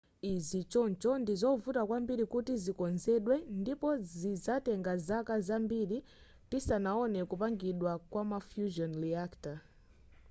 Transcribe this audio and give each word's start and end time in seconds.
izi 0.33 0.59
choncho 0.71 1.11
ndizovuta 1.21 1.81
kwambiri 1.89 2.23
kuti 2.33 2.53
zikonzedwe 2.63 3.35
ndipo 3.61 3.89
zizatenga 4.19 4.91
zaka 5.07 5.35
zambiri 5.47 5.97
tisanaone 6.49 7.19
kupangidwa 7.29 7.91
kwa 8.11 8.23
ma 8.29 8.39
fusion 8.49 8.91
reactor 9.03 9.57